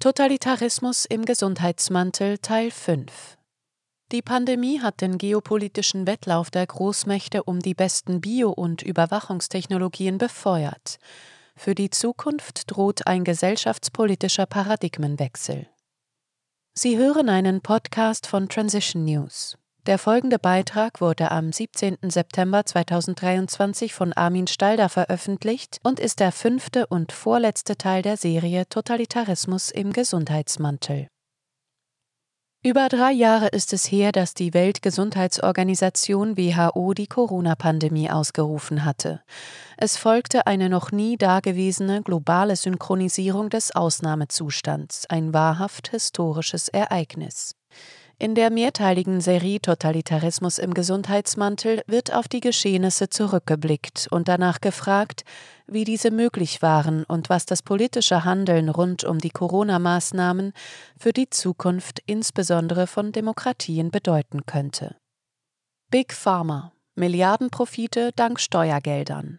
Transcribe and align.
Totalitarismus 0.00 1.06
im 1.06 1.24
Gesundheitsmantel 1.24 2.38
Teil 2.38 2.70
5 2.70 3.36
Die 4.12 4.22
Pandemie 4.22 4.80
hat 4.80 5.00
den 5.00 5.18
geopolitischen 5.18 6.06
Wettlauf 6.06 6.52
der 6.52 6.64
Großmächte 6.68 7.42
um 7.42 7.58
die 7.58 7.74
besten 7.74 8.20
Bio- 8.20 8.52
und 8.52 8.82
Überwachungstechnologien 8.82 10.16
befeuert. 10.16 11.00
Für 11.56 11.74
die 11.74 11.90
Zukunft 11.90 12.70
droht 12.70 13.08
ein 13.08 13.24
gesellschaftspolitischer 13.24 14.46
Paradigmenwechsel. 14.46 15.66
Sie 16.74 16.96
hören 16.96 17.28
einen 17.28 17.60
Podcast 17.60 18.28
von 18.28 18.48
Transition 18.48 19.04
News. 19.04 19.57
Der 19.88 19.96
folgende 19.96 20.38
Beitrag 20.38 21.00
wurde 21.00 21.30
am 21.30 21.50
17. 21.50 21.96
September 22.10 22.66
2023 22.66 23.94
von 23.94 24.12
Armin 24.12 24.46
Stalder 24.46 24.90
veröffentlicht 24.90 25.78
und 25.82 25.98
ist 25.98 26.20
der 26.20 26.30
fünfte 26.30 26.86
und 26.88 27.10
vorletzte 27.10 27.78
Teil 27.78 28.02
der 28.02 28.18
Serie 28.18 28.68
Totalitarismus 28.68 29.70
im 29.70 29.94
Gesundheitsmantel. 29.94 31.08
Über 32.62 32.90
drei 32.90 33.12
Jahre 33.12 33.46
ist 33.46 33.72
es 33.72 33.90
her, 33.90 34.12
dass 34.12 34.34
die 34.34 34.52
Weltgesundheitsorganisation 34.52 36.36
WHO 36.36 36.92
die 36.92 37.06
Corona-Pandemie 37.06 38.10
ausgerufen 38.10 38.84
hatte. 38.84 39.22
Es 39.78 39.96
folgte 39.96 40.46
eine 40.46 40.68
noch 40.68 40.92
nie 40.92 41.16
dagewesene 41.16 42.02
globale 42.02 42.56
Synchronisierung 42.56 43.48
des 43.48 43.74
Ausnahmezustands, 43.74 45.06
ein 45.08 45.32
wahrhaft 45.32 45.88
historisches 45.88 46.68
Ereignis. 46.68 47.57
In 48.20 48.34
der 48.34 48.50
mehrteiligen 48.50 49.20
Serie 49.20 49.60
Totalitarismus 49.60 50.58
im 50.58 50.74
Gesundheitsmantel 50.74 51.82
wird 51.86 52.12
auf 52.12 52.26
die 52.26 52.40
Geschehnisse 52.40 53.08
zurückgeblickt 53.08 54.08
und 54.10 54.26
danach 54.26 54.60
gefragt, 54.60 55.22
wie 55.68 55.84
diese 55.84 56.10
möglich 56.10 56.60
waren 56.60 57.04
und 57.04 57.28
was 57.28 57.46
das 57.46 57.62
politische 57.62 58.24
Handeln 58.24 58.70
rund 58.70 59.04
um 59.04 59.18
die 59.18 59.30
Corona-Maßnahmen 59.30 60.52
für 60.98 61.12
die 61.12 61.30
Zukunft 61.30 62.02
insbesondere 62.06 62.88
von 62.88 63.12
Demokratien 63.12 63.92
bedeuten 63.92 64.46
könnte. 64.46 64.96
Big 65.88 66.12
Pharma 66.12 66.72
Milliardenprofite 66.96 68.10
dank 68.16 68.40
Steuergeldern. 68.40 69.38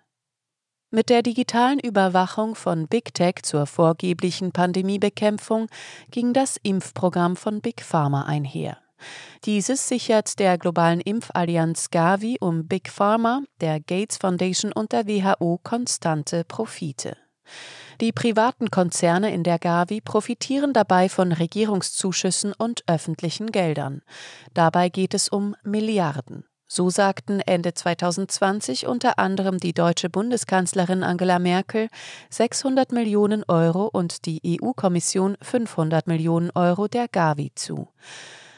Mit 0.91 1.09
der 1.09 1.21
digitalen 1.21 1.79
Überwachung 1.79 2.55
von 2.55 2.87
Big 2.87 3.13
Tech 3.13 3.43
zur 3.43 3.67
vorgeblichen 3.67 4.51
Pandemiebekämpfung 4.51 5.67
ging 6.09 6.33
das 6.33 6.57
Impfprogramm 6.63 7.35
von 7.35 7.61
Big 7.61 7.83
Pharma 7.83 8.23
einher. 8.23 8.79
Dieses 9.45 9.87
sichert 9.87 10.39
der 10.39 10.57
globalen 10.57 10.99
Impfallianz 10.99 11.91
Gavi 11.91 12.37
um 12.39 12.67
Big 12.67 12.89
Pharma, 12.89 13.43
der 13.61 13.79
Gates 13.79 14.17
Foundation 14.17 14.73
und 14.73 14.91
der 14.91 15.05
WHO 15.07 15.59
konstante 15.61 16.43
Profite. 16.43 17.15
Die 18.01 18.11
privaten 18.11 18.71
Konzerne 18.71 19.31
in 19.31 19.43
der 19.43 19.59
Gavi 19.59 20.01
profitieren 20.01 20.73
dabei 20.73 21.07
von 21.07 21.31
Regierungszuschüssen 21.31 22.51
und 22.57 22.83
öffentlichen 22.87 23.51
Geldern. 23.51 24.01
Dabei 24.55 24.89
geht 24.89 25.13
es 25.13 25.29
um 25.29 25.55
Milliarden. 25.63 26.48
So 26.71 26.91
sagten 26.91 27.39
Ende 27.39 27.73
2020 27.73 28.85
unter 28.85 29.17
anderem 29.17 29.57
die 29.57 29.73
deutsche 29.73 30.07
Bundeskanzlerin 30.07 31.01
Angela 31.01 31.39
Merkel 31.39 31.89
600 32.29 32.91
Millionen 32.91 33.43
Euro 33.47 33.89
und 33.91 34.27
die 34.27 34.59
EU-Kommission 34.61 35.35
500 35.41 36.05
Millionen 36.05 36.51
Euro 36.51 36.87
der 36.87 37.07
Gavi 37.07 37.51
zu. 37.55 37.87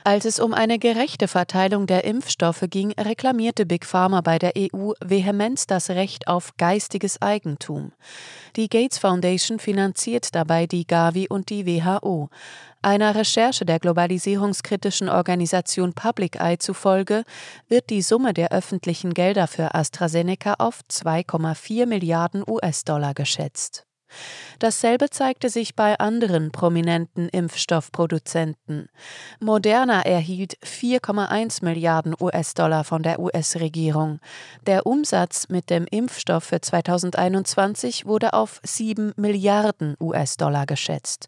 Als 0.04 0.26
es 0.26 0.40
um 0.40 0.54
eine 0.54 0.80
gerechte 0.80 1.28
Verteilung 1.28 1.86
der 1.86 2.06
Impfstoffe 2.06 2.66
ging, 2.70 2.92
reklamierte 2.94 3.68
Big 3.68 3.86
Pharma 3.86 4.22
bei 4.22 4.40
der 4.40 4.54
EU 4.58 4.94
vehement 5.00 5.70
das 5.70 5.92
Recht 5.92 6.28
auf 6.28 6.58
geistiges 6.58 7.22
Eigentum. 7.22 7.92
Die 8.56 8.68
Gates 8.68 8.98
Foundation 8.98 9.60
finanziert 9.60 10.34
dabei 10.34 10.66
die 10.66 10.88
Gavi 10.88 11.28
und 11.30 11.52
die 11.52 11.68
WHO. 11.68 12.30
Einer 12.82 13.14
Recherche 13.14 13.64
der 13.64 13.78
globalisierungskritischen 13.78 15.08
Organisation 15.08 15.94
Public 15.94 16.38
Eye 16.38 16.58
zufolge 16.58 17.24
wird 17.68 17.92
die 17.92 18.02
Summe 18.02 18.34
der 18.34 18.52
öffentlichen 18.52 19.14
Gelder 19.14 19.46
für 19.46 19.76
AstraZeneca 19.76 20.56
auf 20.58 20.82
2,4 20.90 21.86
Milliarden 21.86 22.44
US-Dollar 22.48 23.14
geschätzt. 23.14 23.86
Dasselbe 24.60 25.10
zeigte 25.10 25.50
sich 25.50 25.76
bei 25.76 25.98
anderen 26.00 26.52
prominenten 26.52 27.30
Impfstoffproduzenten. 27.30 28.90
Moderna 29.40 30.02
erhielt 30.02 30.58
4,1 30.64 31.64
Milliarden 31.64 32.16
US-Dollar 32.20 32.84
von 32.84 33.04
der 33.04 33.20
US-Regierung. 33.20 34.20
Der 34.68 34.86
Umsatz 34.86 35.50
mit 35.50 35.70
dem 35.70 35.86
Impfstoff 35.90 36.44
für 36.44 36.62
2021 36.62 38.06
wurde 38.06 38.34
auf 38.34 38.62
7 38.64 39.14
Milliarden 39.16 39.96
US-Dollar 40.00 40.66
geschätzt. 40.66 41.28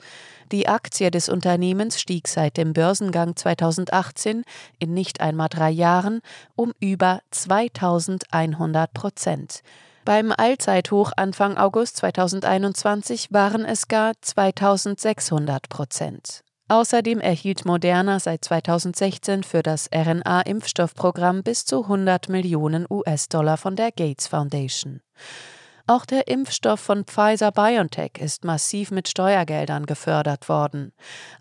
Die 0.51 0.67
Aktie 0.67 1.09
des 1.09 1.29
Unternehmens 1.29 1.99
stieg 1.99 2.27
seit 2.27 2.57
dem 2.57 2.73
Börsengang 2.73 3.35
2018 3.35 4.43
in 4.77 4.93
nicht 4.93 5.21
einmal 5.21 5.49
drei 5.49 5.71
Jahren 5.71 6.21
um 6.55 6.73
über 6.79 7.21
2100 7.31 8.93
Prozent. 8.93 9.63
Beim 10.05 10.33
Allzeithoch 10.35 11.13
Anfang 11.15 11.57
August 11.57 11.97
2021 11.97 13.31
waren 13.31 13.63
es 13.63 13.87
gar 13.87 14.11
2600 14.19 15.69
Prozent. 15.69 16.43
Außerdem 16.67 17.21
erhielt 17.21 17.63
Moderna 17.63 18.19
seit 18.19 18.43
2016 18.43 19.43
für 19.43 19.63
das 19.63 19.89
RNA-Impfstoffprogramm 19.93 21.43
bis 21.43 21.63
zu 21.63 21.83
100 21.83 22.27
Millionen 22.27 22.85
US-Dollar 22.89 23.55
von 23.55 23.77
der 23.77 23.91
Gates 23.91 24.27
Foundation. 24.27 24.99
Auch 25.85 26.05
der 26.05 26.29
Impfstoff 26.29 26.79
von 26.79 27.03
Pfizer 27.03 27.51
BioNTech 27.51 28.11
ist 28.17 28.45
massiv 28.45 28.89
mit 28.89 29.09
Steuergeldern 29.09 29.85
gefördert 29.85 30.47
worden. 30.47 30.93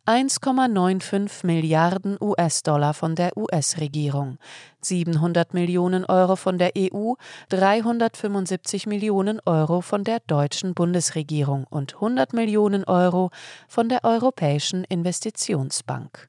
1,95 0.04 1.47
Milliarden 1.47 2.16
US-Dollar 2.20 2.92
von 2.92 3.14
der 3.14 3.36
US-Regierung, 3.36 4.38
700 4.81 5.54
Millionen 5.54 6.04
Euro 6.04 6.34
von 6.34 6.58
der 6.58 6.72
EU, 6.76 7.12
375 7.50 8.86
Millionen 8.88 9.38
Euro 9.47 9.81
von 9.81 10.02
der 10.02 10.19
deutschen 10.26 10.75
Bundesregierung 10.75 11.64
und 11.70 11.94
100 11.94 12.32
Millionen 12.32 12.82
Euro 12.82 13.31
von 13.69 13.88
der 13.88 14.02
Europäischen 14.02 14.82
Investitionsbank. 14.82 16.26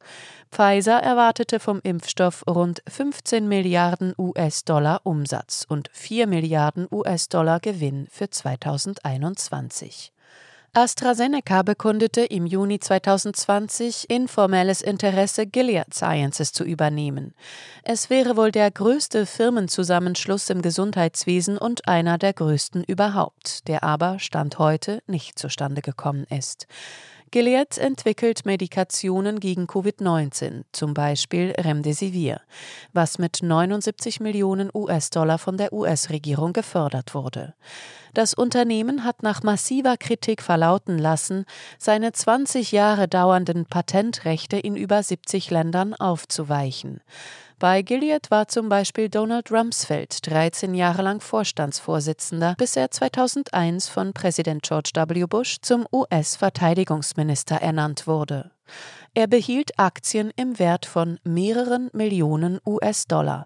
Pfizer 0.54 1.00
erwartete 1.00 1.60
vom 1.60 1.80
Impfstoff 1.82 2.44
rund 2.48 2.84
15 2.88 3.48
Milliarden 3.48 4.14
US-Dollar 4.20 5.02
Umsatz 5.04 5.66
und 5.68 5.90
4 5.94 6.28
Milliarden 6.28 6.88
US-Dollar 6.92 7.60
Gewinn 7.60 8.08
für 8.12 8.30
2021. 8.30 10.14
AstraZeneca 10.76 11.64
bekundete 11.64 12.22
im 12.22 12.46
Juni 12.46 12.80
2020 12.80 14.12
informelles 14.12 14.84
Interesse, 14.84 15.48
Gilead 15.48 15.92
Sciences 15.92 16.52
zu 16.52 16.64
übernehmen. 16.64 17.34
Es 17.84 18.12
wäre 18.12 18.38
wohl 18.38 18.52
der 18.52 18.70
größte 18.70 19.26
Firmenzusammenschluss 19.26 20.52
im 20.52 20.62
Gesundheitswesen 20.62 21.58
und 21.58 21.88
einer 21.88 22.20
der 22.20 22.34
größten 22.34 22.84
überhaupt, 22.84 23.68
der 23.68 23.84
aber 23.84 24.20
Stand 24.20 24.60
heute 24.60 25.02
nicht 25.08 25.40
zustande 25.40 25.82
gekommen 25.82 26.26
ist. 26.30 26.68
Gilead 27.34 27.80
entwickelt 27.80 28.46
Medikationen 28.46 29.40
gegen 29.40 29.66
Covid-19, 29.66 30.66
zum 30.72 30.94
Beispiel 30.94 31.56
Remdesivir, 31.58 32.42
was 32.94 33.18
mit 33.18 33.40
79 33.42 34.20
Millionen 34.20 34.70
US-Dollar 34.72 35.40
von 35.40 35.58
der 35.58 35.74
US-Regierung 35.74 36.54
gefördert 36.54 37.16
wurde. 37.16 37.56
Das 38.14 38.36
Unternehmen 38.36 39.04
hat 39.04 39.24
nach 39.24 39.42
massiver 39.42 39.98
Kritik 39.98 40.44
verlauten 40.44 41.00
lassen, 41.00 41.46
seine 41.80 42.12
20 42.12 42.72
Jahre 42.72 43.08
dauernden 43.08 43.66
Patentrechte 43.66 44.58
in 44.58 44.76
über 44.76 45.02
70 45.02 45.50
Ländern 45.50 45.96
aufzuweichen. 45.96 47.02
Bei 47.64 47.82
Gilead 47.82 48.30
war 48.30 48.50
zum 48.50 48.68
Beispiel 48.68 49.08
Donald 49.08 49.50
Rumsfeld 49.50 50.30
13 50.30 50.74
Jahre 50.74 51.02
lang 51.02 51.22
Vorstandsvorsitzender, 51.22 52.56
bis 52.58 52.76
er 52.76 52.92
2001 52.92 53.88
von 53.88 54.12
Präsident 54.12 54.64
George 54.64 54.92
W. 54.94 55.24
Bush 55.28 55.60
zum 55.62 55.88
US-Verteidigungsminister 55.90 57.56
ernannt 57.56 58.06
wurde. 58.06 58.52
Er 59.14 59.28
behielt 59.28 59.80
Aktien 59.80 60.34
im 60.36 60.60
Wert 60.60 60.86
von 60.86 61.22
mehreren 61.24 61.90
Millionen 61.94 62.60
US-Dollar. 62.66 63.46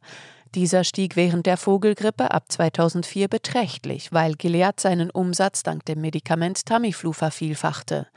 Dieser 0.55 0.83
stieg 0.83 1.15
während 1.15 1.45
der 1.45 1.57
Vogelgrippe 1.57 2.31
ab 2.31 2.45
2004 2.49 3.27
beträchtlich, 3.27 4.11
weil 4.11 4.33
Gilead 4.33 4.79
seinen 4.79 5.09
Umsatz 5.09 5.63
dank 5.63 5.85
dem 5.85 6.01
Medikament 6.01 6.65
Tamiflu 6.65 7.13
vervielfachte. 7.13 8.07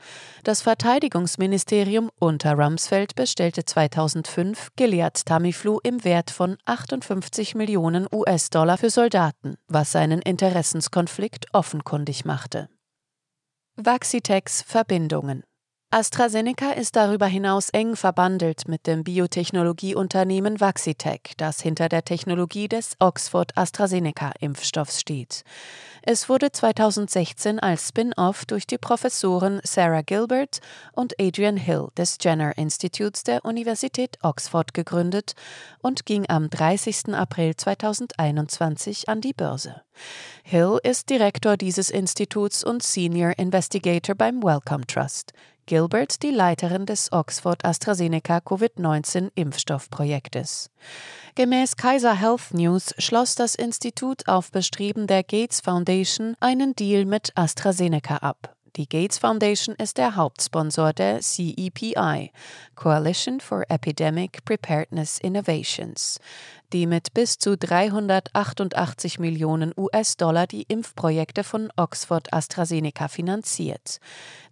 Das 0.43 0.61
Verteidigungsministerium 0.61 2.09
unter 2.19 2.53
Rumsfeld 2.53 3.15
bestellte 3.15 3.65
2005 3.65 4.69
Gilead 4.75 5.25
Tamiflu 5.25 5.79
im 5.83 6.03
Wert 6.03 6.31
von 6.31 6.57
58 6.65 7.55
Millionen 7.55 8.07
US-Dollar 8.11 8.77
für 8.77 8.89
Soldaten, 8.89 9.55
was 9.67 9.91
seinen 9.91 10.21
Interessenskonflikt 10.21 11.47
offenkundig 11.53 12.25
machte. 12.25 12.69
Vaxitex 13.75 14.61
Verbindungen 14.61 15.43
AstraZeneca 15.93 16.71
ist 16.71 16.95
darüber 16.95 17.25
hinaus 17.25 17.67
eng 17.67 17.97
verbandelt 17.97 18.69
mit 18.69 18.87
dem 18.87 19.03
Biotechnologieunternehmen 19.03 20.61
Vaxitec, 20.61 21.33
das 21.35 21.59
hinter 21.59 21.89
der 21.89 22.05
Technologie 22.05 22.69
des 22.69 22.95
Oxford-AstraZeneca-Impfstoffs 23.01 25.01
steht. 25.01 25.43
Es 26.01 26.29
wurde 26.29 26.53
2016 26.53 27.59
als 27.59 27.89
Spin-off 27.89 28.45
durch 28.45 28.65
die 28.65 28.77
Professoren 28.77 29.59
Sarah 29.65 30.01
Gilbert 30.01 30.61
und 30.93 31.19
Adrian 31.19 31.57
Hill 31.57 31.89
des 31.97 32.17
Jenner 32.21 32.57
Instituts 32.57 33.23
der 33.23 33.43
Universität 33.43 34.17
Oxford 34.23 34.73
gegründet 34.73 35.33
und 35.81 36.05
ging 36.05 36.23
am 36.29 36.49
30. 36.49 37.13
April 37.13 37.57
2021 37.57 39.09
an 39.09 39.19
die 39.19 39.33
Börse. 39.33 39.81
Hill 40.43 40.79
ist 40.83 41.09
Direktor 41.09 41.57
dieses 41.57 41.89
Instituts 41.89 42.63
und 42.63 42.81
Senior 42.81 43.37
Investigator 43.37 44.15
beim 44.15 44.41
Wellcome 44.41 44.87
Trust. 44.87 45.33
Gilbert 45.65 46.23
die 46.23 46.31
Leiterin 46.31 46.85
des 46.85 47.11
Oxford 47.11 47.65
AstraZeneca 47.65 48.39
Covid-19-Impfstoffprojektes. 48.39 50.69
Gemäß 51.35 51.75
Kaiser 51.77 52.19
Health 52.19 52.53
News 52.53 52.93
schloss 52.97 53.35
das 53.35 53.55
Institut 53.55 54.27
auf 54.27 54.51
Bestreben 54.51 55.07
der 55.07 55.23
Gates 55.23 55.61
Foundation 55.61 56.35
einen 56.39 56.75
Deal 56.75 57.05
mit 57.05 57.31
AstraZeneca 57.35 58.17
ab. 58.17 58.55
Die 58.77 58.87
Gates 58.87 59.17
Foundation 59.17 59.75
ist 59.75 59.97
der 59.97 60.15
Hauptsponsor 60.15 60.93
der 60.93 61.19
CEPI, 61.19 62.31
Coalition 62.75 63.41
for 63.41 63.65
Epidemic 63.67 64.45
Preparedness 64.45 65.19
Innovations, 65.19 66.19
die 66.71 66.87
mit 66.87 67.13
bis 67.13 67.37
zu 67.37 67.57
388 67.57 69.19
Millionen 69.19 69.73
US-Dollar 69.75 70.47
die 70.47 70.63
Impfprojekte 70.63 71.43
von 71.43 71.69
Oxford 71.75 72.31
AstraZeneca 72.33 73.09
finanziert. 73.09 73.97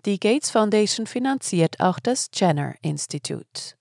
Die 0.05 0.19
Gates 0.19 0.51
Foundation 0.51 1.07
finanziert 1.07 1.79
auch 1.79 1.99
das 1.99 2.29
Jenner 2.33 2.75
Institute. 2.81 3.75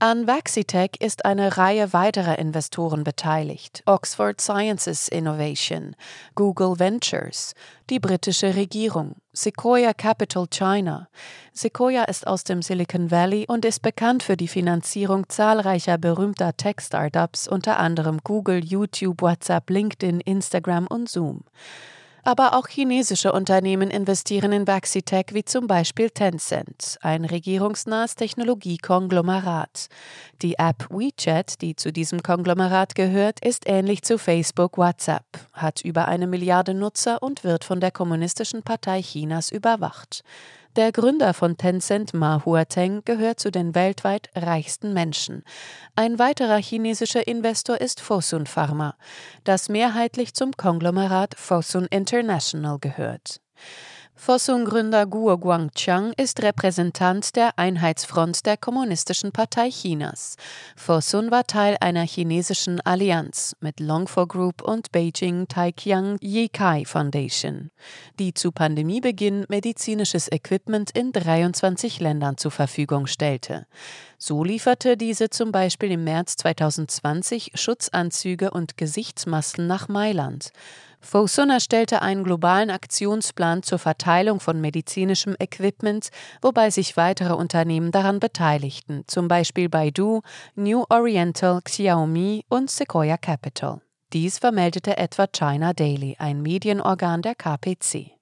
An 0.00 0.28
Vaxitech 0.28 0.92
ist 1.00 1.24
eine 1.24 1.56
Reihe 1.56 1.92
weiterer 1.92 2.38
Investoren 2.38 3.02
beteiligt. 3.02 3.82
Oxford 3.84 4.40
Sciences 4.40 5.08
Innovation, 5.08 5.96
Google 6.36 6.78
Ventures, 6.78 7.52
die 7.90 7.98
britische 7.98 8.54
Regierung, 8.54 9.16
Sequoia 9.32 9.92
Capital 9.92 10.46
China. 10.46 11.08
Sequoia 11.52 12.04
ist 12.04 12.28
aus 12.28 12.44
dem 12.44 12.62
Silicon 12.62 13.10
Valley 13.10 13.46
und 13.48 13.64
ist 13.64 13.82
bekannt 13.82 14.22
für 14.22 14.36
die 14.36 14.46
Finanzierung 14.46 15.28
zahlreicher 15.28 15.98
berühmter 15.98 16.56
Tech-Startups, 16.56 17.48
unter 17.48 17.80
anderem 17.80 18.20
Google, 18.22 18.64
YouTube, 18.64 19.20
WhatsApp, 19.20 19.68
LinkedIn, 19.68 20.20
Instagram 20.20 20.86
und 20.86 21.08
Zoom. 21.08 21.42
Aber 22.24 22.54
auch 22.54 22.68
chinesische 22.68 23.32
Unternehmen 23.32 23.90
investieren 23.90 24.52
in 24.52 24.66
Vaxitech, 24.66 25.26
wie 25.32 25.44
zum 25.44 25.66
Beispiel 25.66 26.10
Tencent, 26.10 26.98
ein 27.00 27.24
regierungsnahes 27.24 28.16
Technologiekonglomerat. 28.16 29.88
Die 30.42 30.58
App 30.58 30.88
WeChat, 30.90 31.60
die 31.62 31.76
zu 31.76 31.92
diesem 31.92 32.22
Konglomerat 32.22 32.94
gehört, 32.94 33.44
ist 33.44 33.68
ähnlich 33.68 34.02
zu 34.02 34.18
Facebook 34.18 34.78
WhatsApp, 34.78 35.24
hat 35.52 35.82
über 35.82 36.08
eine 36.08 36.26
Milliarde 36.26 36.74
Nutzer 36.74 37.22
und 37.22 37.44
wird 37.44 37.64
von 37.64 37.80
der 37.80 37.90
Kommunistischen 37.90 38.62
Partei 38.62 39.00
Chinas 39.00 39.50
überwacht. 39.50 40.22
Der 40.76 40.92
Gründer 40.92 41.34
von 41.34 41.56
Tencent, 41.56 42.14
Ma 42.14 42.44
Huateng, 42.44 43.02
gehört 43.04 43.40
zu 43.40 43.50
den 43.50 43.74
weltweit 43.74 44.30
reichsten 44.36 44.92
Menschen. 44.92 45.42
Ein 45.96 46.18
weiterer 46.18 46.58
chinesischer 46.58 47.26
Investor 47.26 47.80
ist 47.80 48.00
Fosun 48.00 48.46
Pharma, 48.46 48.94
das 49.44 49.68
mehrheitlich 49.68 50.34
zum 50.34 50.52
Konglomerat 50.56 51.34
Fosun 51.36 51.86
International 51.86 52.78
gehört. 52.78 53.40
Fosun-Gründer 54.20 55.06
Guo 55.06 55.38
Guangchang 55.38 56.12
ist 56.16 56.42
Repräsentant 56.42 57.36
der 57.36 57.56
Einheitsfront 57.56 58.44
der 58.46 58.56
Kommunistischen 58.56 59.30
Partei 59.30 59.70
Chinas. 59.70 60.36
Fosun 60.76 61.30
war 61.30 61.46
Teil 61.46 61.76
einer 61.80 62.02
chinesischen 62.02 62.80
Allianz 62.80 63.54
mit 63.60 63.78
Longfor 63.78 64.26
Group 64.26 64.60
und 64.60 64.90
Beijing 64.90 65.46
Taiqiang 65.46 66.18
Yikai 66.20 66.84
Foundation, 66.84 67.70
die 68.18 68.34
zu 68.34 68.50
Pandemiebeginn 68.50 69.46
medizinisches 69.48 70.30
Equipment 70.30 70.90
in 70.90 71.12
23 71.12 72.00
Ländern 72.00 72.36
zur 72.36 72.50
Verfügung 72.50 73.06
stellte. 73.06 73.66
So 74.18 74.42
lieferte 74.42 74.96
diese 74.96 75.30
zum 75.30 75.52
Beispiel 75.52 75.92
im 75.92 76.02
März 76.02 76.36
2020 76.38 77.52
Schutzanzüge 77.54 78.50
und 78.50 78.76
Gesichtsmasken 78.76 79.68
nach 79.68 79.86
Mailand. 79.86 80.50
Fosun 81.00 81.50
erstellte 81.50 82.02
einen 82.02 82.24
globalen 82.24 82.70
Aktionsplan 82.70 83.62
zur 83.62 83.78
Verteilung 83.78 84.40
von 84.40 84.60
medizinischem 84.60 85.36
Equipment, 85.38 86.08
wobei 86.42 86.70
sich 86.70 86.96
weitere 86.96 87.34
Unternehmen 87.34 87.92
daran 87.92 88.20
beteiligten, 88.20 89.04
zum 89.06 89.28
Beispiel 89.28 89.68
Baidu, 89.68 90.22
New 90.54 90.84
Oriental, 90.90 91.60
Xiaomi 91.62 92.44
und 92.48 92.70
Sequoia 92.70 93.16
Capital. 93.16 93.80
Dies 94.12 94.38
vermeldete 94.38 94.96
etwa 94.96 95.26
China 95.26 95.72
Daily, 95.72 96.16
ein 96.18 96.42
Medienorgan 96.42 97.22
der 97.22 97.34
KPC. 97.34 98.12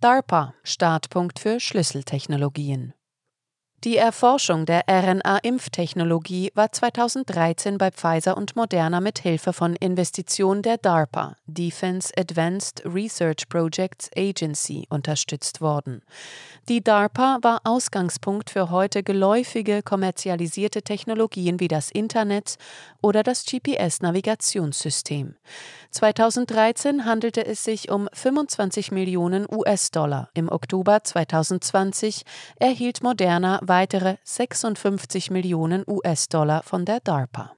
DARPA, 0.00 0.54
Startpunkt 0.62 1.40
für 1.40 1.60
Schlüsseltechnologien. 1.60 2.94
Die 3.82 3.96
Erforschung 3.96 4.66
der 4.66 4.82
RNA-Impftechnologie 4.90 6.50
war 6.54 6.70
2013 6.70 7.78
bei 7.78 7.90
Pfizer 7.90 8.36
und 8.36 8.54
Moderna 8.54 9.00
mit 9.00 9.20
Hilfe 9.20 9.54
von 9.54 9.74
Investitionen 9.74 10.60
der 10.60 10.76
DARPA, 10.76 11.36
Defense 11.46 12.12
Advanced 12.14 12.82
Research 12.84 13.48
Projects 13.48 14.10
Agency, 14.14 14.86
unterstützt 14.90 15.62
worden. 15.62 16.02
Die 16.68 16.84
DARPA 16.84 17.38
war 17.40 17.62
Ausgangspunkt 17.64 18.50
für 18.50 18.68
heute 18.68 19.02
geläufige 19.02 19.82
kommerzialisierte 19.82 20.82
Technologien 20.82 21.58
wie 21.58 21.68
das 21.68 21.90
Internet 21.90 22.56
oder 23.00 23.22
das 23.22 23.46
GPS-Navigationssystem. 23.46 25.36
2013 25.90 27.06
handelte 27.06 27.46
es 27.46 27.64
sich 27.64 27.90
um 27.90 28.10
25 28.12 28.92
Millionen 28.92 29.46
US-Dollar. 29.50 30.28
Im 30.34 30.52
Oktober 30.52 31.02
2020 31.02 32.24
erhielt 32.56 33.02
Moderna 33.02 33.58
weitere 33.70 34.16
56 34.24 35.30
Millionen 35.30 35.84
US-Dollar 35.86 36.64
von 36.64 36.84
der 36.84 36.98
DARPA. 36.98 37.52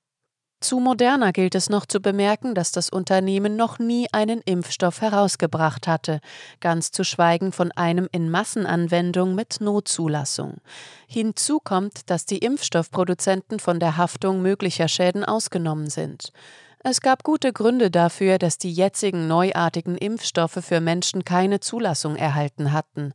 Zu 0.60 0.78
Moderna 0.78 1.30
gilt 1.30 1.54
es 1.54 1.70
noch 1.70 1.86
zu 1.86 2.00
bemerken, 2.00 2.54
dass 2.54 2.70
das 2.70 2.90
Unternehmen 2.90 3.56
noch 3.56 3.78
nie 3.80 4.06
einen 4.12 4.42
Impfstoff 4.42 5.00
herausgebracht 5.00 5.88
hatte, 5.88 6.20
ganz 6.60 6.92
zu 6.92 7.02
schweigen 7.02 7.50
von 7.50 7.72
einem 7.72 8.08
in 8.12 8.30
Massenanwendung 8.30 9.34
mit 9.34 9.60
Notzulassung. 9.60 10.58
Hinzu 11.08 11.58
kommt, 11.58 12.10
dass 12.10 12.26
die 12.26 12.38
Impfstoffproduzenten 12.38 13.58
von 13.58 13.80
der 13.80 13.96
Haftung 13.96 14.42
möglicher 14.42 14.88
Schäden 14.88 15.24
ausgenommen 15.24 15.88
sind. 15.88 16.30
Es 16.84 17.00
gab 17.00 17.22
gute 17.22 17.52
Gründe 17.52 17.92
dafür, 17.92 18.38
dass 18.38 18.58
die 18.58 18.72
jetzigen 18.72 19.28
neuartigen 19.28 19.96
Impfstoffe 19.96 20.58
für 20.60 20.80
Menschen 20.80 21.24
keine 21.24 21.60
Zulassung 21.60 22.16
erhalten 22.16 22.72
hatten. 22.72 23.12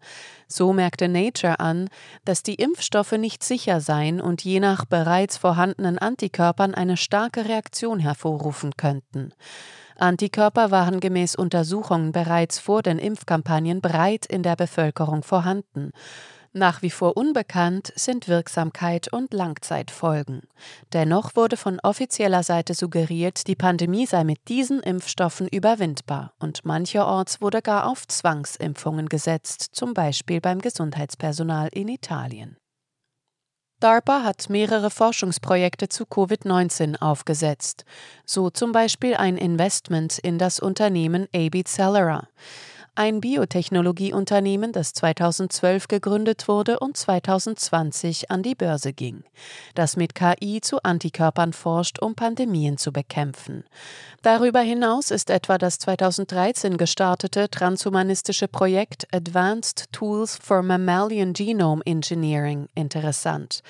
So 0.47 0.71
merkte 0.71 1.09
Nature 1.09 1.59
an, 1.59 1.89
dass 2.23 2.43
die 2.43 2.55
Impfstoffe 2.55 3.11
nicht 3.11 3.43
sicher 3.43 3.81
seien 3.81 4.21
und 4.21 4.41
je 4.45 4.61
nach 4.61 4.85
bereits 4.85 5.35
vorhandenen 5.35 5.97
Antikörpern 5.97 6.75
eine 6.75 6.95
starke 6.95 7.43
Reaktion 7.43 7.99
hervorrufen 7.99 8.77
könnten. 8.77 9.33
Antikörper 9.97 10.71
waren 10.71 11.01
gemäß 11.01 11.35
Untersuchungen 11.35 12.13
bereits 12.13 12.59
vor 12.59 12.83
den 12.83 12.99
Impfkampagnen 12.99 13.81
breit 13.81 14.25
in 14.27 14.43
der 14.43 14.55
Bevölkerung 14.55 15.23
vorhanden. 15.23 15.91
Nach 16.53 16.81
wie 16.81 16.89
vor 16.89 17.17
unbekannt 17.17 17.91
sind 17.95 18.27
Wirksamkeit 18.27 19.11
und 19.11 19.33
Langzeitfolgen. 19.33 20.41
Dennoch 20.93 21.35
wurde 21.35 21.57
von 21.57 21.79
offizieller 21.81 22.43
Seite 22.43 22.73
suggeriert, 22.73 23.47
die 23.47 23.55
Pandemie 23.55 24.05
sei 24.05 24.23
mit 24.23 24.47
diesen 24.47 24.79
Impfstoffen 24.79 25.47
überwindbar 25.47 26.33
und 26.39 26.65
mancherorts 26.65 27.41
wurde 27.41 27.61
gar 27.61 27.87
auf 27.87 28.07
Zwangsimpfungen 28.07 29.07
gesetzt, 29.07 29.69
zum 29.73 29.93
Beispiel 29.93 30.41
beim 30.41 30.59
Gesundheitspersonal 30.59 31.69
in 31.71 31.89
Italien. 31.89 32.57
DARPA 33.79 34.23
hat 34.23 34.49
mehrere 34.49 34.89
Forschungsprojekte 34.89 35.87
zu 35.87 36.05
Covid-19 36.05 36.99
aufgesetzt, 36.99 37.85
so 38.25 38.49
zum 38.49 38.71
Beispiel 38.71 39.13
ein 39.15 39.37
Investment 39.37 40.17
in 40.17 40.39
das 40.39 40.59
Unternehmen 40.59 41.27
AB 41.31 41.63
Celera 41.67 42.27
ein 42.97 43.21
Biotechnologieunternehmen, 43.21 44.71
das 44.71 44.91
2012 44.93 45.87
gegründet 45.87 46.47
wurde 46.47 46.79
und 46.79 46.97
2020 46.97 48.31
an 48.31 48.41
die 48.41 48.55
Börse 48.55 48.91
ging, 48.91 49.23
das 49.75 49.97
mit 49.97 50.15
KI 50.15 50.61
zu 50.61 50.81
Antikörpern 50.81 51.53
forscht, 51.53 51.99
um 52.01 52.15
Pandemien 52.15 52.79
zu 52.79 52.91
bekämpfen. 52.91 53.63
Darüber 54.23 54.61
hinaus 54.61 55.11
ist 55.11 55.29
etwa 55.29 55.59
das 55.59 55.77
2013 55.77 56.77
gestartete 56.77 57.49
transhumanistische 57.51 58.47
Projekt 58.47 59.07
Advanced 59.13 59.91
Tools 59.91 60.35
for 60.35 60.63
Mammalian 60.63 61.33
Genome 61.33 61.83
Engineering 61.85 62.67
interessant, 62.73 63.61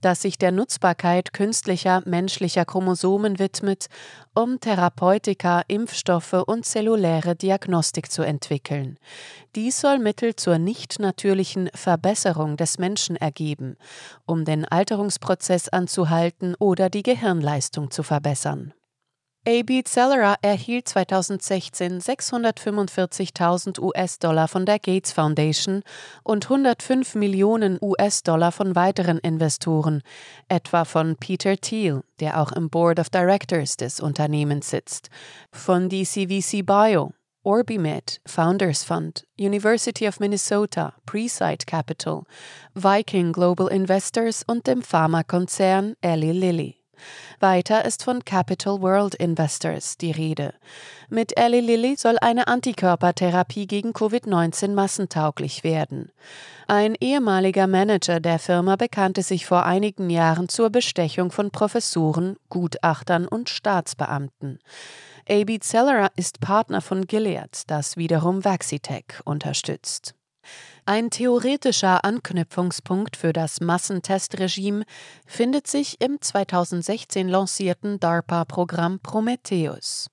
das 0.00 0.22
sich 0.22 0.38
der 0.38 0.52
Nutzbarkeit 0.52 1.32
künstlicher 1.32 2.02
menschlicher 2.04 2.64
Chromosomen 2.64 3.40
widmet, 3.40 3.86
um 4.32 4.60
Therapeutika, 4.60 5.62
Impfstoffe 5.66 6.34
und 6.46 6.64
zelluläre 6.64 7.34
Diagnostik 7.34 8.12
zu 8.12 8.22
entwickeln 8.22 8.75
entwickeln. 8.76 8.98
Dies 9.54 9.80
soll 9.80 9.98
Mittel 9.98 10.36
zur 10.36 10.58
nicht 10.58 10.98
natürlichen 10.98 11.70
Verbesserung 11.74 12.56
des 12.56 12.78
Menschen 12.78 13.16
ergeben, 13.16 13.76
um 14.26 14.44
den 14.44 14.64
Alterungsprozess 14.64 15.68
anzuhalten 15.68 16.54
oder 16.58 16.90
die 16.90 17.02
Gehirnleistung 17.02 17.90
zu 17.90 18.02
verbessern. 18.02 18.74
AB 19.48 19.84
Celera 19.84 20.34
erhielt 20.42 20.88
2016 20.88 22.00
645.000 22.00 23.80
US-Dollar 23.80 24.48
von 24.48 24.66
der 24.66 24.80
Gates 24.80 25.12
Foundation 25.12 25.84
und 26.24 26.46
105 26.46 27.14
Millionen 27.14 27.78
US-Dollar 27.80 28.50
von 28.50 28.74
weiteren 28.74 29.18
Investoren, 29.18 30.02
etwa 30.48 30.84
von 30.84 31.14
Peter 31.14 31.56
Thiel, 31.56 32.02
der 32.18 32.42
auch 32.42 32.50
im 32.50 32.70
Board 32.70 32.98
of 32.98 33.08
Directors 33.08 33.76
des 33.76 34.00
Unternehmens 34.00 34.68
sitzt, 34.70 35.10
von 35.52 35.88
DCVC 35.88 36.66
Bio, 36.66 37.12
Orbimed, 37.46 38.18
Founders 38.26 38.82
Fund, 38.82 39.22
University 39.38 40.04
of 40.04 40.18
Minnesota, 40.18 40.94
Preside 41.06 41.64
Capital, 41.64 42.26
Viking 42.74 43.30
Global 43.30 43.68
Investors 43.68 44.42
und 44.48 44.66
dem 44.66 44.82
Pharmakonzern 44.82 45.94
Eli 46.02 46.32
Lilly. 46.32 46.75
Weiter 47.38 47.84
ist 47.84 48.02
von 48.02 48.24
Capital 48.24 48.80
World 48.80 49.14
Investors 49.14 49.96
die 49.96 50.10
Rede. 50.10 50.54
Mit 51.08 51.38
Eli 51.38 51.60
Lilly 51.60 51.96
soll 51.96 52.16
eine 52.20 52.48
Antikörpertherapie 52.48 53.66
gegen 53.66 53.92
Covid-19 53.92 54.72
massentauglich 54.72 55.62
werden. 55.62 56.10
Ein 56.66 56.96
ehemaliger 56.98 57.68
Manager 57.68 58.18
der 58.18 58.40
Firma 58.40 58.74
bekannte 58.74 59.22
sich 59.22 59.46
vor 59.46 59.64
einigen 59.64 60.10
Jahren 60.10 60.48
zur 60.48 60.70
Bestechung 60.70 61.30
von 61.30 61.52
Professoren, 61.52 62.36
Gutachtern 62.48 63.28
und 63.28 63.48
Staatsbeamten. 63.48 64.58
AB 65.28 65.60
Celera 65.60 66.10
ist 66.16 66.40
Partner 66.40 66.80
von 66.80 67.06
Gilead, 67.06 67.62
das 67.68 67.96
wiederum 67.96 68.44
Vaxitech 68.44 69.20
unterstützt. 69.24 70.15
Ein 70.88 71.10
theoretischer 71.10 72.04
Anknüpfungspunkt 72.04 73.16
für 73.16 73.32
das 73.32 73.60
Massentestregime 73.60 74.84
findet 75.26 75.66
sich 75.66 76.00
im 76.00 76.20
2016 76.20 77.28
lancierten 77.28 77.98
DARPA-Programm 77.98 79.00
Prometheus, 79.00 80.08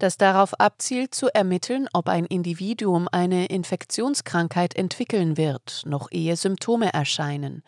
das 0.00 0.16
darauf 0.16 0.58
abzielt 0.58 1.14
zu 1.14 1.28
ermitteln, 1.32 1.86
ob 1.92 2.08
ein 2.08 2.24
Individuum 2.24 3.06
eine 3.12 3.46
Infektionskrankheit 3.46 4.74
entwickeln 4.74 5.36
wird, 5.36 5.82
noch 5.86 6.10
ehe 6.10 6.34
Symptome 6.34 6.92
erscheinen. 6.92 7.62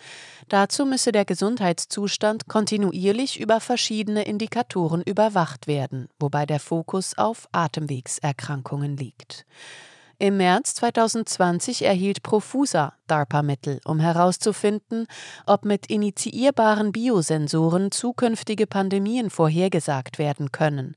Dazu 0.48 0.84
müsse 0.84 1.12
der 1.12 1.24
Gesundheitszustand 1.24 2.48
kontinuierlich 2.48 3.38
über 3.38 3.60
verschiedene 3.60 4.24
Indikatoren 4.24 5.02
überwacht 5.02 5.68
werden, 5.68 6.08
wobei 6.18 6.46
der 6.46 6.58
Fokus 6.58 7.16
auf 7.16 7.46
Atemwegserkrankungen 7.52 8.96
liegt. 8.96 9.46
Im 10.22 10.36
März 10.36 10.76
2020 10.76 11.84
erhielt 11.84 12.22
Profusa 12.22 12.92
DARPA-Mittel, 13.08 13.80
um 13.84 13.98
herauszufinden, 13.98 15.08
ob 15.46 15.64
mit 15.64 15.86
initiierbaren 15.86 16.92
Biosensoren 16.92 17.90
zukünftige 17.90 18.68
Pandemien 18.68 19.30
vorhergesagt 19.30 20.20
werden 20.20 20.52
können 20.52 20.94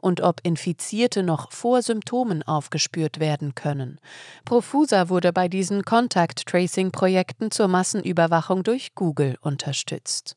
und 0.00 0.20
ob 0.20 0.38
Infizierte 0.44 1.24
noch 1.24 1.50
vor 1.50 1.82
Symptomen 1.82 2.44
aufgespürt 2.44 3.18
werden 3.18 3.56
können. 3.56 3.98
Profusa 4.44 5.08
wurde 5.08 5.32
bei 5.32 5.48
diesen 5.48 5.82
Contact 5.82 6.46
Tracing-Projekten 6.46 7.50
zur 7.50 7.66
Massenüberwachung 7.66 8.62
durch 8.62 8.94
Google 8.94 9.38
unterstützt. 9.40 10.36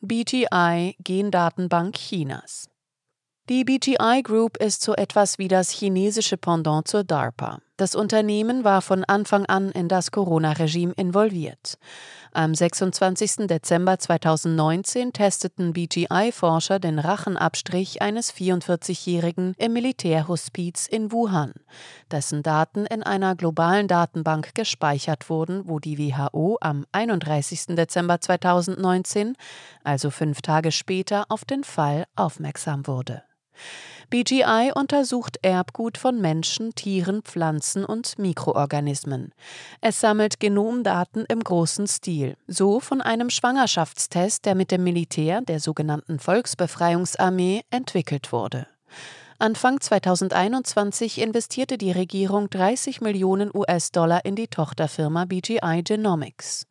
BGI 0.00 0.96
Gendatenbank 1.04 1.96
Chinas 1.96 2.70
die 3.48 3.64
BGI 3.64 4.22
Group 4.22 4.58
ist 4.58 4.82
so 4.82 4.94
etwas 4.94 5.38
wie 5.38 5.48
das 5.48 5.70
chinesische 5.70 6.36
Pendant 6.36 6.86
zur 6.86 7.02
DARPA. 7.02 7.60
Das 7.78 7.94
Unternehmen 7.94 8.62
war 8.62 8.82
von 8.82 9.04
Anfang 9.04 9.46
an 9.46 9.70
in 9.70 9.88
das 9.88 10.10
Corona-Regime 10.10 10.92
involviert. 10.96 11.78
Am 12.32 12.54
26. 12.54 13.46
Dezember 13.46 13.98
2019 13.98 15.14
testeten 15.14 15.72
BGI-Forscher 15.72 16.78
den 16.78 16.98
Rachenabstrich 16.98 18.02
eines 18.02 18.34
44-Jährigen 18.34 19.54
im 19.56 19.72
Militärhospiz 19.72 20.86
in 20.86 21.10
Wuhan, 21.10 21.54
dessen 22.10 22.42
Daten 22.42 22.84
in 22.84 23.02
einer 23.02 23.34
globalen 23.34 23.88
Datenbank 23.88 24.54
gespeichert 24.54 25.30
wurden, 25.30 25.62
wo 25.66 25.78
die 25.78 25.98
WHO 25.98 26.58
am 26.60 26.84
31. 26.92 27.76
Dezember 27.76 28.20
2019, 28.20 29.36
also 29.84 30.10
fünf 30.10 30.42
Tage 30.42 30.70
später, 30.70 31.24
auf 31.28 31.46
den 31.46 31.64
Fall 31.64 32.04
aufmerksam 32.14 32.86
wurde. 32.86 33.22
BGI 34.10 34.72
untersucht 34.74 35.38
Erbgut 35.42 35.98
von 35.98 36.18
Menschen, 36.20 36.74
Tieren, 36.74 37.22
Pflanzen 37.22 37.84
und 37.84 38.18
Mikroorganismen. 38.18 39.32
Es 39.82 40.00
sammelt 40.00 40.40
Genomdaten 40.40 41.26
im 41.28 41.40
großen 41.40 41.86
Stil, 41.86 42.36
so 42.46 42.80
von 42.80 43.02
einem 43.02 43.28
Schwangerschaftstest, 43.28 44.46
der 44.46 44.54
mit 44.54 44.70
dem 44.70 44.82
Militär 44.82 45.42
der 45.42 45.60
sogenannten 45.60 46.18
Volksbefreiungsarmee 46.18 47.64
entwickelt 47.70 48.32
wurde. 48.32 48.66
Anfang 49.40 49.80
2021 49.80 51.20
investierte 51.20 51.78
die 51.78 51.92
Regierung 51.92 52.50
30 52.50 53.02
Millionen 53.02 53.50
US-Dollar 53.54 54.24
in 54.24 54.34
die 54.34 54.48
Tochterfirma 54.48 55.26
BGI 55.26 55.82
Genomics. 55.84 56.66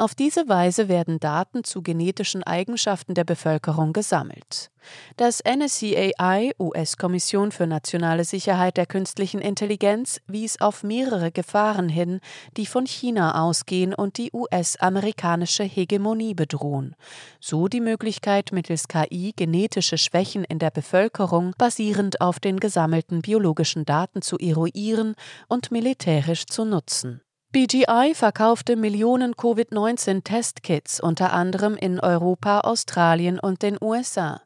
Auf 0.00 0.14
diese 0.14 0.48
Weise 0.48 0.88
werden 0.88 1.20
Daten 1.20 1.62
zu 1.62 1.82
genetischen 1.82 2.42
Eigenschaften 2.42 3.12
der 3.12 3.24
Bevölkerung 3.24 3.92
gesammelt. 3.92 4.70
Das 5.18 5.42
NSCAI, 5.44 6.52
US-Kommission 6.58 7.52
für 7.52 7.66
nationale 7.66 8.24
Sicherheit 8.24 8.78
der 8.78 8.86
künstlichen 8.86 9.42
Intelligenz, 9.42 10.22
wies 10.26 10.58
auf 10.62 10.84
mehrere 10.84 11.30
Gefahren 11.30 11.90
hin, 11.90 12.20
die 12.56 12.64
von 12.64 12.86
China 12.86 13.42
ausgehen 13.42 13.92
und 13.92 14.16
die 14.16 14.30
US-amerikanische 14.32 15.64
Hegemonie 15.64 16.32
bedrohen. 16.32 16.96
So 17.38 17.68
die 17.68 17.82
Möglichkeit, 17.82 18.52
mittels 18.52 18.88
KI 18.88 19.34
genetische 19.36 19.98
Schwächen 19.98 20.44
in 20.44 20.58
der 20.58 20.70
Bevölkerung 20.70 21.52
basierend 21.58 22.22
auf 22.22 22.40
den 22.40 22.58
gesammelten 22.58 23.20
biologischen 23.20 23.84
Daten 23.84 24.22
zu 24.22 24.38
eruieren 24.38 25.14
und 25.46 25.70
militärisch 25.70 26.46
zu 26.46 26.64
nutzen. 26.64 27.20
BGI 27.52 28.12
verkaufte 28.14 28.76
Millionen 28.76 29.34
Covid-19-Testkits 29.34 31.00
unter 31.00 31.32
anderem 31.32 31.74
in 31.74 31.98
Europa, 31.98 32.60
Australien 32.60 33.40
und 33.40 33.62
den 33.62 33.76
USA. 33.80 34.40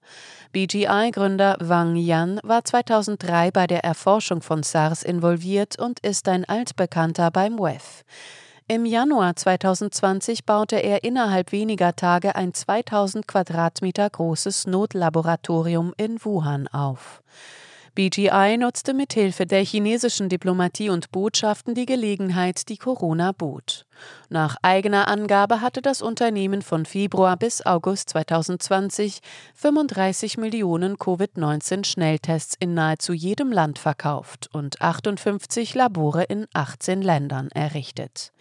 BGI-Gründer 0.52 1.58
Wang 1.60 1.96
Yan 1.96 2.40
war 2.42 2.64
2003 2.64 3.50
bei 3.50 3.66
der 3.66 3.84
Erforschung 3.84 4.40
von 4.40 4.62
SARS 4.62 5.02
involviert 5.02 5.78
und 5.78 6.00
ist 6.00 6.26
ein 6.30 6.46
Altbekannter 6.46 7.30
beim 7.30 7.58
WEF. 7.58 8.04
Im 8.68 8.86
Januar 8.86 9.36
2020 9.36 10.46
baute 10.46 10.76
er 10.76 11.04
innerhalb 11.04 11.52
weniger 11.52 11.94
Tage 11.94 12.34
ein 12.34 12.54
2000 12.54 13.28
Quadratmeter 13.28 14.08
großes 14.08 14.66
Notlaboratorium 14.66 15.92
in 15.98 16.24
Wuhan 16.24 16.68
auf. 16.68 17.22
BGI 17.94 18.56
nutzte 18.58 18.92
mithilfe 18.92 19.46
der 19.46 19.64
chinesischen 19.64 20.28
Diplomatie 20.28 20.90
und 20.90 21.12
Botschaften 21.12 21.76
die 21.76 21.86
Gelegenheit, 21.86 22.68
die 22.68 22.76
Corona 22.76 23.30
bot. 23.30 23.86
Nach 24.28 24.56
eigener 24.62 25.06
Angabe 25.06 25.60
hatte 25.60 25.80
das 25.80 26.02
Unternehmen 26.02 26.62
von 26.62 26.86
Februar 26.86 27.36
bis 27.36 27.64
August 27.64 28.10
2020 28.10 29.20
35 29.54 30.38
Millionen 30.38 30.98
Covid-19-Schnelltests 30.98 32.56
in 32.58 32.74
nahezu 32.74 33.12
jedem 33.12 33.52
Land 33.52 33.78
verkauft 33.78 34.48
und 34.52 34.82
58 34.82 35.76
Labore 35.76 36.24
in 36.24 36.48
18 36.52 37.00
Ländern 37.00 37.48
errichtet. 37.52 38.32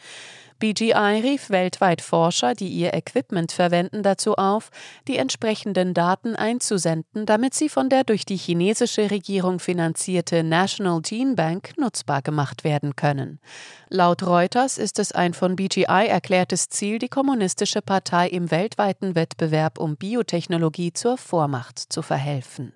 BGI 0.63 1.20
rief 1.22 1.50
weltweit 1.50 2.00
Forscher, 2.00 2.53
die 2.53 2.70
ihr 2.70 2.93
Equipment 2.93 3.51
verwenden, 3.51 4.01
dazu 4.01 4.36
auf, 4.36 4.70
die 5.10 5.17
entsprechenden 5.17 5.93
Daten 5.93 6.38
einzusenden, 6.38 7.25
damit 7.25 7.53
sie 7.53 7.67
von 7.67 7.89
der 7.89 8.05
durch 8.05 8.24
die 8.24 8.38
chinesische 8.38 9.12
Regierung 9.12 9.60
finanzierte 9.60 10.41
National 10.41 11.01
Gene 11.01 11.36
Bank 11.36 11.74
nutzbar 11.77 12.22
gemacht 12.22 12.63
werden 12.63 12.96
können. 12.96 13.41
Laut 13.89 14.24
Reuters 14.24 14.77
ist 14.77 15.00
es 15.00 15.12
ein 15.12 15.34
von 15.34 15.58
BGI 15.58 16.08
erklärtes 16.08 16.70
Ziel, 16.70 16.98
die 16.98 17.10
kommunistische 17.10 17.82
Partei 17.82 18.29
im 18.29 18.50
weltweiten 18.50 19.15
Wettbewerb 19.15 19.77
um 19.77 19.98
Biotechnologie 19.98 20.93
zur 20.93 21.17
Vormacht 21.17 21.77
zu 21.77 22.01
verhelfen. 22.01 22.72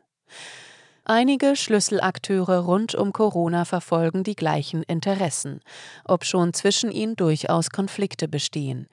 Einige 1.09 1.55
Schlüsselakteure 1.55 2.65
rund 2.65 2.93
um 2.93 3.13
Corona 3.13 3.63
verfolgen 3.63 4.25
die 4.25 4.35
gleichen 4.35 4.83
Interessen, 4.83 5.61
obschon 6.03 6.53
zwischen 6.53 6.91
ihnen 6.91 7.15
durchaus 7.15 7.69
Konflikte 7.69 8.27
bestehen. 8.27 8.89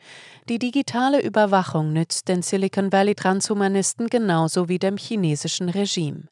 Die 0.49 0.61
digitale 0.61 1.21
Überwachung 1.21 1.93
nützt 1.93 2.29
den 2.29 2.43
Silicon 2.43 2.93
Valley 2.93 3.17
Transhumanisten 3.17 4.07
genauso 4.07 4.69
wie 4.69 4.79
dem 4.79 4.97
chinesischen 4.97 5.69
Regime. 5.69 6.29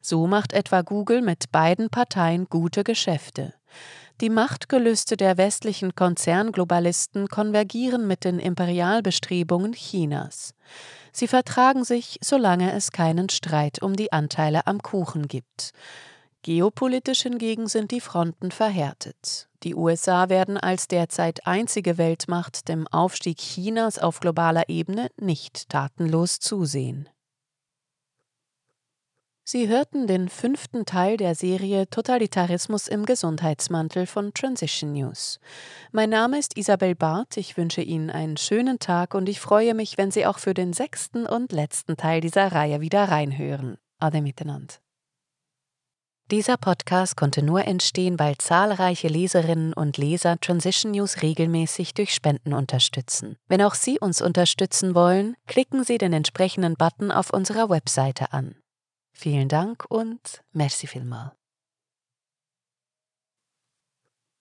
So 0.00 0.26
macht 0.26 0.52
etwa 0.52 0.82
Google 0.82 1.22
mit 1.22 1.52
beiden 1.52 1.90
Parteien 1.90 2.46
gute 2.50 2.82
Geschäfte. 2.82 3.54
Die 4.20 4.28
Machtgelüste 4.28 5.16
der 5.16 5.38
westlichen 5.38 5.94
Konzernglobalisten 5.94 7.28
konvergieren 7.28 8.06
mit 8.06 8.24
den 8.24 8.38
Imperialbestrebungen 8.38 9.72
Chinas. 9.72 10.54
Sie 11.10 11.26
vertragen 11.26 11.84
sich, 11.84 12.18
solange 12.22 12.72
es 12.72 12.92
keinen 12.92 13.30
Streit 13.30 13.80
um 13.80 13.96
die 13.96 14.12
Anteile 14.12 14.66
am 14.66 14.82
Kuchen 14.82 15.26
gibt. 15.26 15.70
Geopolitisch 16.42 17.22
hingegen 17.22 17.66
sind 17.66 17.92
die 17.92 18.02
Fronten 18.02 18.50
verhärtet. 18.50 19.48
Die 19.62 19.74
USA 19.74 20.28
werden 20.28 20.58
als 20.58 20.86
derzeit 20.86 21.46
einzige 21.46 21.96
Weltmacht 21.96 22.68
dem 22.68 22.86
Aufstieg 22.88 23.38
Chinas 23.38 23.98
auf 23.98 24.20
globaler 24.20 24.68
Ebene 24.68 25.08
nicht 25.18 25.70
tatenlos 25.70 26.40
zusehen. 26.40 27.08
Sie 29.52 29.66
hörten 29.66 30.06
den 30.06 30.28
fünften 30.28 30.86
Teil 30.86 31.16
der 31.16 31.34
Serie 31.34 31.90
Totalitarismus 31.90 32.86
im 32.86 33.04
Gesundheitsmantel 33.04 34.06
von 34.06 34.32
Transition 34.32 34.92
News. 34.92 35.40
Mein 35.90 36.10
Name 36.10 36.38
ist 36.38 36.56
Isabel 36.56 36.94
Barth, 36.94 37.36
ich 37.36 37.56
wünsche 37.56 37.82
Ihnen 37.82 38.10
einen 38.10 38.36
schönen 38.36 38.78
Tag 38.78 39.12
und 39.12 39.28
ich 39.28 39.40
freue 39.40 39.74
mich, 39.74 39.98
wenn 39.98 40.12
Sie 40.12 40.24
auch 40.24 40.38
für 40.38 40.54
den 40.54 40.72
sechsten 40.72 41.26
und 41.26 41.50
letzten 41.50 41.96
Teil 41.96 42.20
dieser 42.20 42.52
Reihe 42.52 42.80
wieder 42.80 43.06
reinhören. 43.06 43.76
Ade 43.98 44.22
miteinander. 44.22 44.74
Dieser 46.30 46.56
Podcast 46.56 47.16
konnte 47.16 47.42
nur 47.42 47.64
entstehen, 47.64 48.20
weil 48.20 48.38
zahlreiche 48.38 49.08
Leserinnen 49.08 49.72
und 49.72 49.96
Leser 49.96 50.38
Transition 50.38 50.92
News 50.92 51.22
regelmäßig 51.22 51.94
durch 51.94 52.14
Spenden 52.14 52.52
unterstützen. 52.52 53.34
Wenn 53.48 53.62
auch 53.62 53.74
Sie 53.74 53.98
uns 53.98 54.22
unterstützen 54.22 54.94
wollen, 54.94 55.34
klicken 55.48 55.82
Sie 55.82 55.98
den 55.98 56.12
entsprechenden 56.12 56.76
Button 56.76 57.10
auf 57.10 57.32
unserer 57.32 57.68
Webseite 57.68 58.32
an. 58.32 58.54
Vielen 59.20 59.50
Dank 59.50 59.84
und 59.90 60.42
merci 60.54 60.86
vielmal. 60.86 61.32